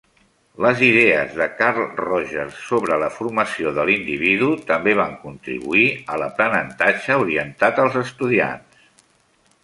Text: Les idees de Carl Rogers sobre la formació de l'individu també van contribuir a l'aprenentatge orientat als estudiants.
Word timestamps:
Les 0.65 0.79
idees 0.85 1.33
de 1.39 1.45
Carl 1.57 1.83
Rogers 1.99 2.55
sobre 2.69 2.97
la 3.03 3.09
formació 3.17 3.73
de 3.75 3.85
l'individu 3.89 4.47
també 4.71 4.95
van 4.99 5.13
contribuir 5.25 5.83
a 6.15 6.17
l'aprenentatge 6.23 7.19
orientat 7.25 7.83
als 7.85 7.99
estudiants. 8.03 8.81